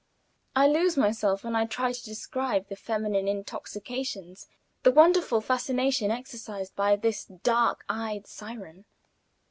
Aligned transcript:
I 0.55 0.65
lose 0.65 0.97
myself 0.97 1.43
when 1.43 1.55
I 1.55 1.67
try 1.67 1.91
to 1.91 2.03
describe 2.03 2.69
the 2.69 2.75
feminine 2.75 3.27
intoxications, 3.27 4.47
the 4.81 4.89
wonderful 4.89 5.41
fascination 5.41 6.09
exercised 6.09 6.75
by 6.75 6.95
this 6.95 7.25
dark 7.25 7.85
eyed 7.87 8.25
siren. 8.25 8.85